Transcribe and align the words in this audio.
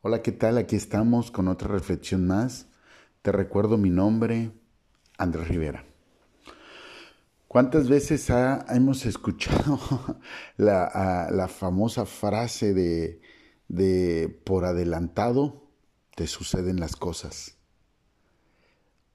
Hola, 0.00 0.22
¿qué 0.22 0.30
tal? 0.30 0.58
Aquí 0.58 0.76
estamos 0.76 1.32
con 1.32 1.48
otra 1.48 1.66
reflexión 1.66 2.24
más. 2.24 2.68
Te 3.20 3.32
recuerdo 3.32 3.78
mi 3.78 3.90
nombre, 3.90 4.52
Andrés 5.18 5.48
Rivera. 5.48 5.84
¿Cuántas 7.48 7.88
veces 7.88 8.30
hemos 8.68 9.04
escuchado 9.06 9.80
la, 10.56 11.48
famosa 11.48 12.06
frase 12.06 12.74
de, 12.74 13.20
de 13.66 14.28
por 14.44 14.66
adelantado 14.66 15.68
te 16.14 16.28
suceden 16.28 16.78
las 16.78 16.94
cosas? 16.94 17.56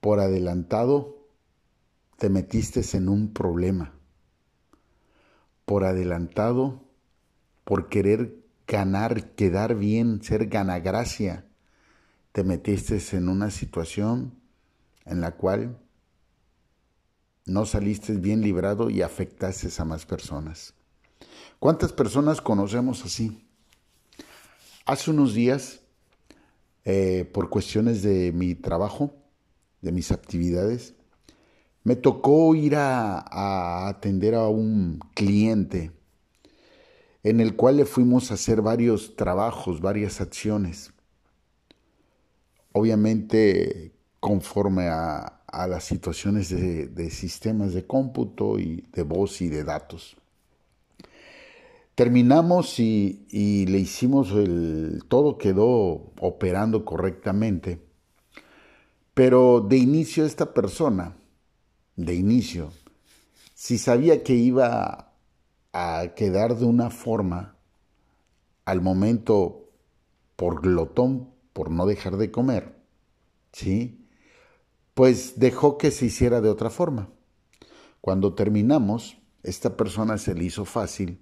Por 0.02 0.20
adelantado 0.20 1.30
te 2.18 2.28
metiste 2.28 2.82
en 2.98 3.08
un 3.08 3.32
problema. 3.32 3.94
Por 5.64 5.86
adelantado, 5.86 6.84
por 7.64 7.88
querer 7.88 8.43
ganar, 8.68 9.32
quedar 9.36 9.76
bien, 9.76 10.24
ser 10.24 10.48
ganagracia, 10.48 11.46
te 12.32 12.44
metiste 12.44 13.00
en 13.16 13.30
una 13.30 13.52
situación 13.52 14.34
en 15.06 15.22
la 15.22 15.32
cual 15.32 15.78
no 17.46 17.66
saliste 17.66 18.14
bien 18.14 18.42
librado 18.42 18.90
y 18.90 19.02
afectaste 19.02 19.70
a 19.78 19.86
más 19.86 20.06
personas. 20.06 20.74
¿Cuántas 21.60 21.94
personas 21.94 22.42
conocemos 22.42 23.04
así? 23.06 23.48
Hace 24.86 25.12
unos 25.12 25.34
días, 25.34 25.82
eh, 26.86 27.30
por 27.34 27.50
cuestiones 27.50 28.02
de 28.02 28.32
mi 28.32 28.56
trabajo, 28.56 29.14
de 29.82 29.92
mis 29.92 30.12
actividades, 30.12 30.94
me 31.84 31.96
tocó 31.96 32.56
ir 32.56 32.76
a 32.76 33.88
atender 33.88 34.36
a 34.36 34.48
un 34.48 35.00
cliente 35.14 35.92
en 37.24 37.40
el 37.40 37.56
cual 37.56 37.78
le 37.78 37.86
fuimos 37.86 38.30
a 38.30 38.34
hacer 38.34 38.62
varios 38.62 39.16
trabajos, 39.16 39.80
varias 39.80 40.20
acciones. 40.20 40.94
Obviamente 42.74 43.94
conforme 44.20 44.88
a, 44.88 45.40
las 45.68 45.84
situaciones 45.84 46.50
de, 46.50 47.10
sistemas 47.12 47.74
de 47.74 47.86
cómputo 47.86 48.58
y 48.58 48.88
de 48.92 49.04
voz 49.04 49.40
y 49.42 49.50
de 49.50 49.64
datos. 49.64 50.16
Terminamos 51.94 52.80
y, 52.80 53.28
y 53.30 53.68
le 53.68 53.78
hicimos 53.78 54.32
el... 54.32 55.04
todo 55.08 55.38
quedó 55.38 56.12
operando 56.20 56.86
correctamente, 56.86 57.80
pero 59.14 59.60
de 59.62 59.78
inicio 59.78 60.26
esta 60.26 60.56
persona, 60.56 61.16
de 61.98 62.16
inicio, 62.16 62.72
si 63.54 63.78
sabía 63.78 64.24
que 64.24 64.34
iba 64.34 65.13
a 65.74 66.14
quedar 66.16 66.56
de 66.56 66.66
una 66.66 66.90
forma 66.90 67.56
al 68.66 68.82
momento 68.82 69.70
por 70.36 70.62
glotón, 70.62 71.30
por 71.52 71.70
no 71.70 71.86
dejar 71.86 72.18
de 72.18 72.32
comer, 72.32 72.76
¿sí? 73.52 74.08
Pues 74.94 75.40
dejó 75.40 75.78
que 75.78 75.92
se 75.92 76.06
hiciera 76.06 76.42
de 76.42 76.50
otra 76.50 76.70
forma. 76.70 77.10
Cuando 78.02 78.34
terminamos, 78.34 79.18
esta 79.44 79.76
persona 79.76 80.18
se 80.18 80.36
le 80.36 80.46
hizo 80.46 80.66
fácil 80.66 81.20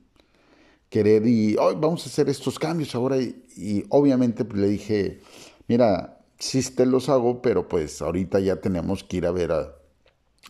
querer 0.90 1.26
y 1.26 1.56
hoy 1.58 1.76
vamos 1.80 2.06
a 2.06 2.10
hacer 2.10 2.28
estos 2.28 2.60
cambios 2.60 2.94
ahora 2.96 3.18
y, 3.18 3.86
obviamente 3.90 4.44
pues, 4.44 4.60
le 4.60 4.68
dije, 4.68 5.22
mira, 5.68 6.20
sí 6.38 6.62
te 6.76 6.86
los 6.86 7.08
hago, 7.08 7.42
pero 7.42 7.68
pues 7.68 8.02
ahorita 8.02 8.40
ya 8.42 8.58
tenemos 8.58 9.04
que 9.04 9.18
ir 9.18 9.26
a 9.26 9.32
ver 9.32 9.54
a 9.54 9.76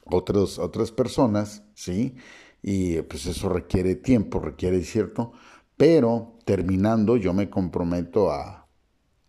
otros, 0.05 0.57
otras 0.57 0.91
personas, 0.91 1.63
¿sí? 1.75 2.15
Y 2.61 3.01
pues 3.01 3.25
eso 3.25 3.49
requiere 3.49 3.95
tiempo, 3.95 4.39
requiere 4.39 4.83
cierto, 4.83 5.33
pero 5.77 6.37
terminando 6.45 7.17
yo 7.17 7.33
me 7.33 7.49
comprometo 7.49 8.31
a, 8.31 8.67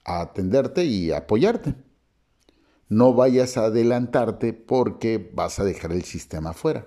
a 0.05 0.21
atenderte 0.21 0.85
y 0.85 1.13
apoyarte. 1.13 1.75
No 2.89 3.15
vayas 3.15 3.57
a 3.57 3.67
adelantarte 3.67 4.53
porque 4.53 5.31
vas 5.33 5.59
a 5.59 5.65
dejar 5.65 5.93
el 5.93 6.03
sistema 6.03 6.51
afuera. 6.51 6.87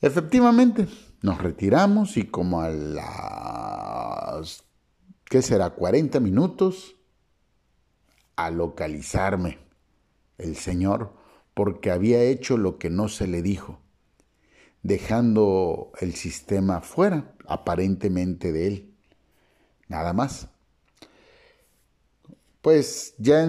Efectivamente, 0.00 0.86
nos 1.22 1.38
retiramos 1.38 2.16
y 2.16 2.24
como 2.24 2.60
a 2.60 2.68
las, 2.68 4.62
¿qué 5.24 5.42
será? 5.42 5.70
40 5.70 6.20
minutos, 6.20 6.94
a 8.36 8.50
localizarme 8.50 9.58
el 10.38 10.54
Señor 10.56 11.14
porque 11.54 11.90
había 11.90 12.22
hecho 12.22 12.58
lo 12.58 12.78
que 12.78 12.90
no 12.90 13.08
se 13.08 13.26
le 13.26 13.40
dijo 13.42 13.80
dejando 14.82 15.92
el 16.00 16.14
sistema 16.14 16.80
fuera, 16.80 17.34
aparentemente 17.46 18.52
de 18.52 18.66
él. 18.66 18.94
Nada 19.88 20.12
más. 20.12 20.48
Pues 22.62 23.14
ya 23.18 23.46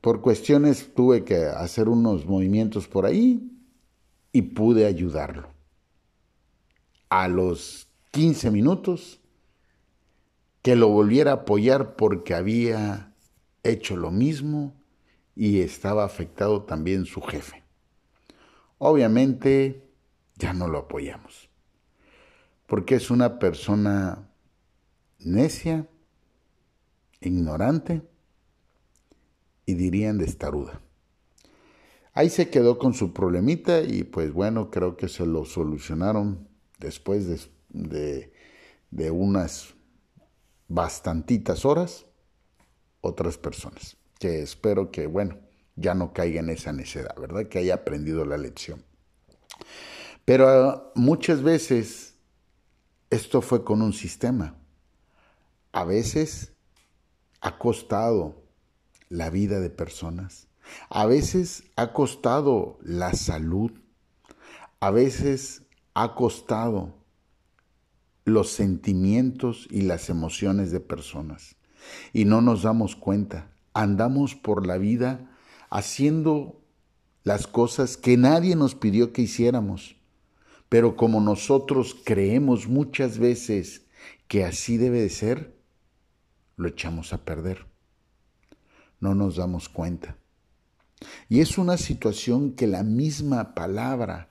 por 0.00 0.20
cuestiones 0.20 0.92
tuve 0.94 1.24
que 1.24 1.44
hacer 1.44 1.88
unos 1.88 2.26
movimientos 2.26 2.88
por 2.88 3.06
ahí 3.06 3.52
y 4.32 4.42
pude 4.42 4.86
ayudarlo. 4.86 5.50
A 7.08 7.28
los 7.28 7.88
15 8.10 8.50
minutos 8.50 9.20
que 10.62 10.76
lo 10.76 10.88
volviera 10.88 11.30
a 11.30 11.34
apoyar 11.34 11.96
porque 11.96 12.34
había 12.34 13.14
hecho 13.62 13.96
lo 13.96 14.10
mismo 14.10 14.74
y 15.34 15.60
estaba 15.60 16.04
afectado 16.04 16.64
también 16.64 17.04
su 17.06 17.20
jefe. 17.20 17.62
Obviamente 18.78 19.87
ya 20.38 20.52
no 20.52 20.68
lo 20.68 20.78
apoyamos. 20.78 21.50
Porque 22.66 22.94
es 22.94 23.10
una 23.10 23.38
persona 23.38 24.28
necia, 25.18 25.88
ignorante 27.20 28.02
y 29.66 29.74
dirían 29.74 30.18
destaruda. 30.18 30.80
Ahí 32.14 32.30
se 32.30 32.50
quedó 32.50 32.78
con 32.78 32.94
su 32.94 33.12
problemita 33.12 33.82
y 33.82 34.04
pues 34.04 34.32
bueno, 34.32 34.70
creo 34.70 34.96
que 34.96 35.08
se 35.08 35.26
lo 35.26 35.44
solucionaron 35.44 36.48
después 36.78 37.50
de, 37.68 38.32
de, 38.90 39.10
unas 39.10 39.74
bastantitas 40.66 41.64
horas 41.64 42.06
otras 43.00 43.38
personas, 43.38 43.96
que 44.18 44.42
espero 44.42 44.90
que 44.90 45.06
bueno, 45.06 45.38
ya 45.76 45.94
no 45.94 46.12
caiga 46.12 46.40
en 46.40 46.50
esa 46.50 46.72
necedad, 46.72 47.14
¿verdad? 47.20 47.46
Que 47.46 47.58
haya 47.58 47.74
aprendido 47.74 48.24
la 48.24 48.36
lección. 48.36 48.84
Pero 50.28 50.92
muchas 50.94 51.42
veces 51.42 52.12
esto 53.08 53.40
fue 53.40 53.64
con 53.64 53.80
un 53.80 53.94
sistema. 53.94 54.56
A 55.72 55.84
veces 55.84 56.52
ha 57.40 57.56
costado 57.56 58.42
la 59.08 59.30
vida 59.30 59.58
de 59.58 59.70
personas. 59.70 60.46
A 60.90 61.06
veces 61.06 61.62
ha 61.76 61.94
costado 61.94 62.78
la 62.82 63.14
salud. 63.14 63.72
A 64.80 64.90
veces 64.90 65.62
ha 65.94 66.14
costado 66.14 66.92
los 68.26 68.50
sentimientos 68.50 69.66
y 69.70 69.80
las 69.80 70.10
emociones 70.10 70.70
de 70.70 70.80
personas. 70.80 71.56
Y 72.12 72.26
no 72.26 72.42
nos 72.42 72.64
damos 72.64 72.96
cuenta. 72.96 73.50
Andamos 73.72 74.34
por 74.34 74.66
la 74.66 74.76
vida 74.76 75.34
haciendo 75.70 76.60
las 77.24 77.46
cosas 77.46 77.96
que 77.96 78.18
nadie 78.18 78.56
nos 78.56 78.74
pidió 78.74 79.14
que 79.14 79.22
hiciéramos 79.22 79.97
pero 80.68 80.96
como 80.96 81.20
nosotros 81.20 81.96
creemos 82.04 82.68
muchas 82.68 83.18
veces 83.18 83.86
que 84.26 84.44
así 84.44 84.76
debe 84.76 85.00
de 85.00 85.08
ser, 85.08 85.56
lo 86.56 86.68
echamos 86.68 87.12
a 87.12 87.24
perder. 87.24 87.66
No 89.00 89.14
nos 89.14 89.36
damos 89.36 89.68
cuenta. 89.68 90.16
Y 91.28 91.40
es 91.40 91.56
una 91.58 91.76
situación 91.76 92.52
que 92.52 92.66
la 92.66 92.82
misma 92.82 93.54
palabra 93.54 94.28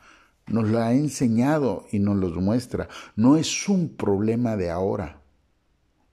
nos 0.48 0.70
la 0.70 0.88
ha 0.88 0.94
enseñado 0.94 1.86
y 1.92 2.00
nos 2.00 2.18
lo 2.18 2.42
muestra. 2.42 2.88
No 3.16 3.38
es 3.38 3.68
un 3.70 3.90
problema 3.90 4.56
de 4.56 4.70
ahora, 4.70 5.22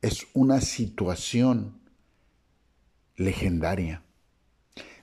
es 0.03 0.27
una 0.33 0.61
situación 0.61 1.79
legendaria. 3.17 4.03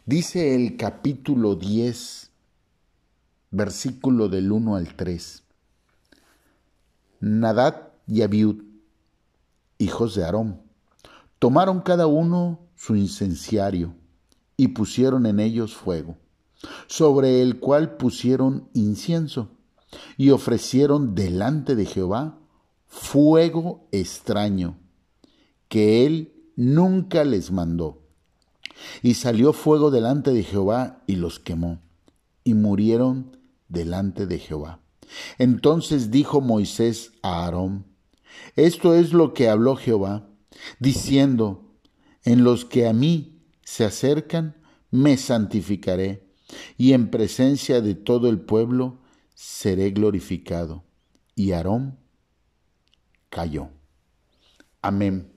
Dice 0.06 0.56
el 0.56 0.78
capítulo 0.78 1.56
10 1.56 2.31
versículo 3.52 4.30
del 4.30 4.52
1 4.52 4.76
al 4.76 4.96
3. 4.96 5.44
Nadad 7.20 7.90
y 8.08 8.22
Abiud, 8.22 8.64
hijos 9.78 10.16
de 10.16 10.24
Aarón, 10.24 10.62
tomaron 11.38 11.82
cada 11.82 12.08
uno 12.08 12.62
su 12.76 12.96
incenciario 12.96 13.94
y 14.58 14.70
pusieron 14.70 15.26
en 15.26 15.40
ellos 15.40 15.76
fuego, 15.76 16.18
sobre 16.88 17.42
el 17.42 17.60
cual 17.60 17.98
pusieron 17.98 18.70
incienso 18.74 19.50
y 20.18 20.30
ofrecieron 20.30 21.14
delante 21.14 21.76
de 21.76 21.86
Jehová 21.86 22.40
fuego 22.88 23.88
extraño, 23.92 24.78
que 25.68 26.06
él 26.06 26.34
nunca 26.56 27.24
les 27.24 27.52
mandó. 27.52 28.02
Y 29.02 29.16
salió 29.16 29.54
fuego 29.54 29.92
delante 29.92 30.32
de 30.32 30.44
Jehová 30.44 31.04
y 31.06 31.18
los 31.18 31.40
quemó, 31.40 31.82
y 32.44 32.54
murieron 32.54 33.41
delante 33.72 34.26
de 34.28 34.40
Jehová. 34.40 34.80
Entonces 35.38 36.12
dijo 36.12 36.42
Moisés 36.42 37.14
a 37.22 37.44
Aarón, 37.44 37.86
Esto 38.56 38.96
es 38.96 39.14
lo 39.14 39.34
que 39.34 39.50
habló 39.50 39.76
Jehová, 39.76 40.28
diciendo, 40.80 41.74
en 42.24 42.44
los 42.44 42.66
que 42.66 42.88
a 42.88 42.94
mí 42.94 43.42
se 43.64 43.86
acercan, 43.86 44.56
me 44.92 45.18
santificaré, 45.18 46.28
y 46.78 46.94
en 46.94 47.10
presencia 47.10 47.82
de 47.82 47.96
todo 47.96 48.30
el 48.30 48.42
pueblo 48.42 49.00
seré 49.34 49.92
glorificado. 49.92 50.84
Y 51.36 51.54
Aarón 51.54 51.98
cayó. 53.30 53.70
Amén. 54.82 55.32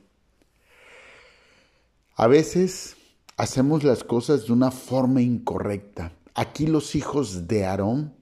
A 2.16 2.26
veces 2.26 2.96
hacemos 3.36 3.84
las 3.84 4.04
cosas 4.04 4.46
de 4.46 4.52
una 4.52 4.70
forma 4.70 5.22
incorrecta. 5.22 6.12
Aquí 6.34 6.66
los 6.66 6.94
hijos 6.94 7.46
de 7.46 7.64
Aarón 7.64 8.14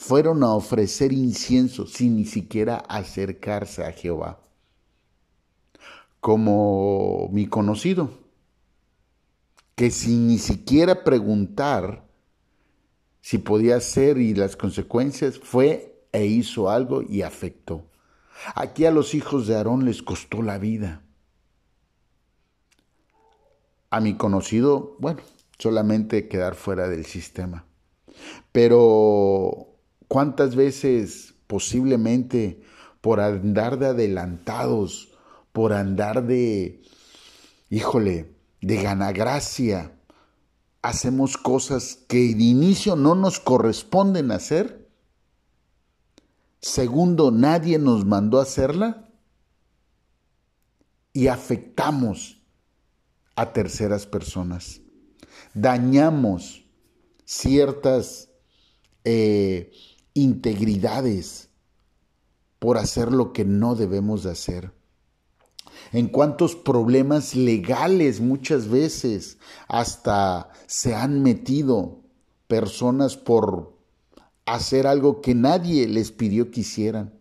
fueron 0.00 0.42
a 0.44 0.54
ofrecer 0.54 1.12
incienso 1.12 1.86
sin 1.86 2.16
ni 2.16 2.24
siquiera 2.24 2.76
acercarse 2.88 3.84
a 3.84 3.92
Jehová. 3.92 4.40
Como 6.20 7.28
mi 7.32 7.46
conocido, 7.46 8.10
que 9.74 9.90
sin 9.90 10.28
ni 10.28 10.38
siquiera 10.38 11.04
preguntar 11.04 12.08
si 13.20 13.36
podía 13.36 13.78
ser 13.80 14.16
y 14.16 14.34
las 14.34 14.56
consecuencias, 14.56 15.38
fue 15.38 16.02
e 16.12 16.24
hizo 16.24 16.70
algo 16.70 17.02
y 17.02 17.20
afectó. 17.20 17.84
Aquí 18.54 18.86
a 18.86 18.90
los 18.90 19.14
hijos 19.14 19.46
de 19.46 19.56
Aarón 19.56 19.84
les 19.84 20.02
costó 20.02 20.40
la 20.40 20.56
vida 20.56 21.02
a 23.90 24.00
mi 24.00 24.16
conocido, 24.16 24.96
bueno, 24.98 25.20
solamente 25.58 26.26
quedar 26.26 26.54
fuera 26.54 26.88
del 26.88 27.04
sistema. 27.04 27.66
Pero, 28.50 29.69
¿cuántas 30.10 30.56
veces 30.56 31.34
posiblemente 31.46 32.60
por 33.00 33.20
andar 33.20 33.78
de 33.78 33.86
adelantados, 33.86 35.12
por 35.52 35.72
andar 35.72 36.26
de, 36.26 36.82
híjole, 37.70 38.34
de 38.60 38.82
ganagracia, 38.82 39.96
hacemos 40.82 41.36
cosas 41.36 41.96
que 42.08 42.34
de 42.34 42.42
inicio 42.42 42.96
no 42.96 43.14
nos 43.14 43.38
corresponden 43.38 44.32
hacer? 44.32 44.90
Segundo, 46.60 47.30
nadie 47.30 47.78
nos 47.78 48.04
mandó 48.04 48.40
a 48.40 48.42
hacerla 48.42 49.08
y 51.12 51.28
afectamos 51.28 52.42
a 53.36 53.52
terceras 53.52 54.06
personas. 54.06 54.80
Dañamos 55.54 56.64
ciertas 57.24 58.28
eh, 59.04 59.70
integridades 60.22 61.48
por 62.58 62.78
hacer 62.78 63.12
lo 63.12 63.32
que 63.32 63.44
no 63.44 63.74
debemos 63.74 64.22
de 64.22 64.30
hacer. 64.30 64.72
En 65.92 66.08
cuántos 66.08 66.54
problemas 66.54 67.34
legales 67.34 68.20
muchas 68.20 68.68
veces 68.68 69.38
hasta 69.66 70.50
se 70.66 70.94
han 70.94 71.22
metido 71.22 72.00
personas 72.46 73.16
por 73.16 73.76
hacer 74.44 74.86
algo 74.86 75.20
que 75.20 75.34
nadie 75.34 75.88
les 75.88 76.12
pidió 76.12 76.50
que 76.50 76.60
hicieran. 76.60 77.14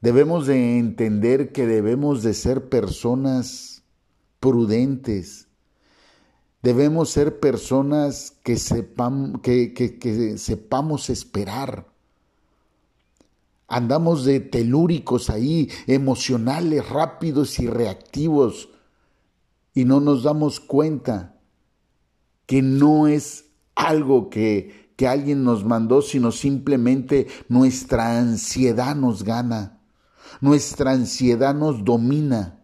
Debemos 0.00 0.46
de 0.46 0.78
entender 0.78 1.52
que 1.52 1.66
debemos 1.66 2.22
de 2.22 2.34
ser 2.34 2.68
personas 2.68 3.82
prudentes. 4.38 5.47
Debemos 6.62 7.10
ser 7.10 7.38
personas 7.38 8.36
que, 8.42 8.56
sepamos 10.36 11.10
esperar. 11.10 11.86
Andamos 13.68 14.24
de 14.24 14.40
telúricos 14.40 15.30
ahí, 15.30 15.70
emocionales, 15.86 16.88
rápidos 16.88 17.60
y 17.60 17.68
reactivos, 17.68 18.70
y 19.72 19.84
no 19.84 20.00
nos 20.00 20.24
damos 20.24 20.58
cuenta 20.58 21.36
que 22.46 22.62
no 22.62 23.06
es 23.06 23.44
algo 23.76 24.28
que, 24.30 24.92
que 24.96 25.06
alguien 25.06 25.44
nos 25.44 25.64
mandó, 25.64 26.02
sino 26.02 26.32
simplemente 26.32 27.28
nuestra 27.48 28.18
ansiedad 28.18 28.96
nos 28.96 29.22
gana, 29.22 29.78
nuestra 30.40 30.90
ansiedad 30.92 31.54
nos 31.54 31.84
domina 31.84 32.57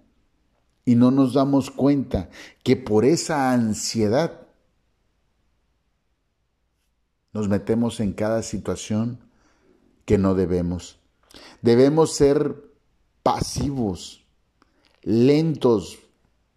y 0.85 0.95
no 0.97 1.11
nos 1.11 1.35
damos 1.35 1.71
cuenta 1.71 2.29
que 2.63 2.77
por 2.77 3.05
esa 3.05 3.53
ansiedad 3.53 4.47
nos 7.33 7.49
metemos 7.49 8.01
en 8.01 8.13
cada 8.13 8.43
situación 8.43 9.19
que 10.05 10.19
no 10.19 10.35
debemos. 10.35 10.99
Debemos 11.63 12.15
ser 12.15 12.71
pasivos, 13.23 14.25
lentos 15.03 15.99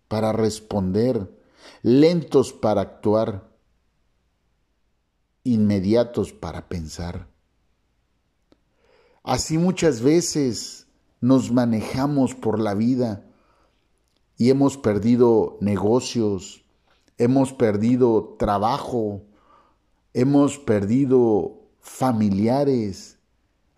para 0.07 0.33
responder, 0.33 1.35
lentos 1.81 2.53
para 2.53 2.81
actuar, 2.81 3.50
inmediatos 5.44 6.33
para 6.33 6.68
pensar. 6.68 7.27
Así 9.23 9.57
muchas 9.57 10.01
veces 10.01 10.88
nos 11.19 11.51
manejamos 11.51 12.35
por 12.35 12.59
la 12.59 12.75
vida 12.75 13.26
y 14.38 14.51
hemos 14.51 14.78
perdido 14.78 15.57
negocios, 15.62 16.63
hemos 17.18 17.54
perdido 17.54 18.36
trabajo, 18.38 19.24
hemos 20.13 20.60
perdido 20.60 21.62
familiares, 21.80 23.18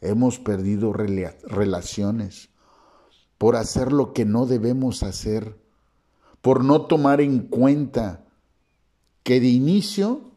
hemos 0.01 0.39
perdido 0.39 0.93
relaciones 0.93 2.49
por 3.37 3.55
hacer 3.55 3.93
lo 3.93 4.11
que 4.13 4.25
no 4.25 4.45
debemos 4.45 5.01
hacer, 5.01 5.57
por 6.41 6.63
no 6.63 6.83
tomar 6.83 7.21
en 7.21 7.39
cuenta 7.39 8.25
que 9.23 9.39
de 9.39 9.47
inicio 9.47 10.31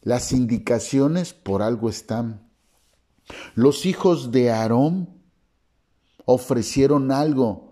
las 0.00 0.32
indicaciones 0.32 1.34
por 1.34 1.62
algo 1.62 1.90
están. 1.90 2.48
Los 3.54 3.84
hijos 3.84 4.32
de 4.32 4.50
Aarón 4.50 5.10
ofrecieron 6.24 7.12
algo 7.12 7.71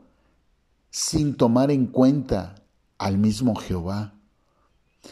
sin 0.90 1.36
tomar 1.36 1.70
en 1.70 1.86
cuenta 1.86 2.56
al 2.98 3.16
mismo 3.16 3.54
Jehová, 3.54 4.14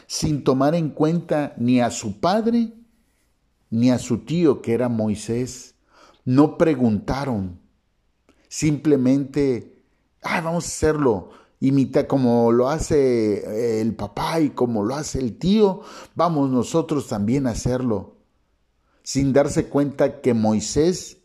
sin 0.07 0.45
tomar 0.45 0.75
en 0.75 0.91
cuenta 0.91 1.55
ni 1.57 1.81
a 1.81 1.91
su 1.91 2.21
padre 2.21 2.75
ni 3.71 3.91
a 3.91 3.99
su 3.99 4.19
tío 4.19 4.63
que 4.63 4.75
era 4.75 4.89
Moisés. 4.89 5.75
No 6.25 6.59
preguntaron, 6.59 7.59
simplemente, 8.49 9.83
vamos 10.23 10.65
a 10.65 10.69
hacerlo, 10.69 11.31
imita 11.61 12.07
como 12.07 12.53
lo 12.53 12.69
hace 12.69 13.81
el 13.81 13.95
papá 13.95 14.41
y 14.41 14.51
como 14.51 14.85
lo 14.85 14.95
hace 14.95 15.19
el 15.19 15.39
tío, 15.39 15.83
vamos 16.15 16.51
nosotros 16.51 17.09
también 17.09 17.47
a 17.47 17.51
hacerlo, 17.51 18.17
sin 19.03 19.33
darse 19.33 19.69
cuenta 19.69 20.21
que 20.21 20.35
Moisés 20.35 21.19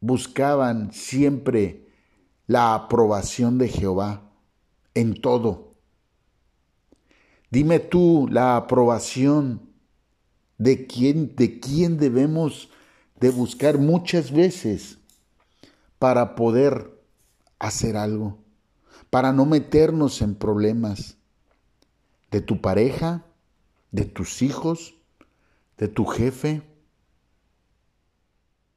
buscaban 0.00 0.92
siempre 0.92 1.83
la 2.46 2.74
aprobación 2.74 3.58
de 3.58 3.68
Jehová 3.68 4.30
en 4.94 5.20
todo. 5.20 5.74
Dime 7.50 7.78
tú 7.78 8.28
la 8.30 8.56
aprobación 8.56 9.70
de 10.58 10.86
quién, 10.86 11.34
de 11.36 11.60
quién 11.60 11.98
debemos 11.98 12.70
de 13.20 13.30
buscar 13.30 13.78
muchas 13.78 14.32
veces 14.32 14.98
para 15.98 16.34
poder 16.34 16.90
hacer 17.58 17.96
algo, 17.96 18.38
para 19.10 19.32
no 19.32 19.46
meternos 19.46 20.20
en 20.20 20.34
problemas 20.34 21.16
de 22.30 22.40
tu 22.40 22.60
pareja, 22.60 23.24
de 23.92 24.04
tus 24.04 24.42
hijos, 24.42 24.96
de 25.78 25.88
tu 25.88 26.04
jefe. 26.04 26.62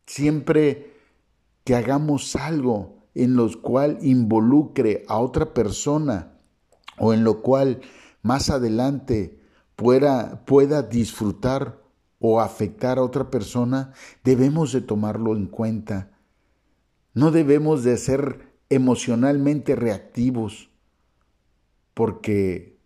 Siempre 0.06 0.94
que 1.64 1.76
hagamos 1.76 2.36
algo, 2.36 3.07
en 3.18 3.36
los 3.36 3.58
cual 3.58 3.98
involucre 4.02 5.04
a 5.08 5.18
otra 5.18 5.54
persona 5.54 6.38
o 6.98 7.14
en 7.14 7.24
lo 7.24 7.42
cual 7.42 7.82
más 8.22 8.50
adelante 8.50 9.40
pueda, 9.76 10.46
pueda 10.46 10.84
disfrutar 10.84 11.82
o 12.20 12.42
afectar 12.42 12.98
a 12.98 13.04
otra 13.04 13.30
persona, 13.30 13.94
debemos 14.24 14.72
de 14.72 14.82
tomarlo 14.82 15.36
en 15.36 15.48
cuenta. 15.48 16.12
No 17.14 17.32
debemos 17.32 17.84
de 17.84 17.98
ser 17.98 18.54
emocionalmente 18.70 19.76
reactivos, 19.76 20.70
porque 21.94 22.80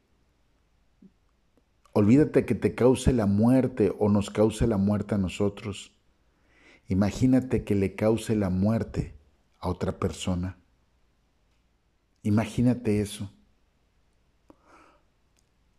olvídate 1.94 2.46
que 2.46 2.56
te 2.56 2.76
cause 2.76 3.14
la 3.14 3.26
muerte 3.26 3.94
o 4.00 4.10
nos 4.10 4.30
cause 4.30 4.68
la 4.68 4.78
muerte 4.78 5.16
a 5.16 5.18
nosotros. 5.18 5.94
Imagínate 6.88 7.64
que 7.64 7.76
le 7.76 7.96
cause 7.96 8.36
la 8.36 8.50
muerte 8.50 9.21
a 9.62 9.70
otra 9.70 9.92
persona. 9.92 10.58
Imagínate 12.24 13.02
eso. 13.02 13.30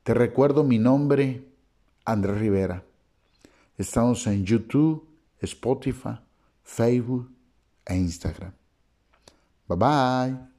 Te 0.03 0.15
recuerdo 0.15 0.65
mi 0.65 0.79
nombre, 0.79 1.47
Andrés 2.05 2.39
Rivera. 2.39 2.83
Estamos 3.77 4.27
en 4.27 4.45
YouTube, 4.45 5.07
Spotify, 5.41 6.19
Facebook 6.63 7.31
e 7.85 7.97
Instagram. 7.97 8.53
Bye 9.69 9.77
bye. 9.77 10.52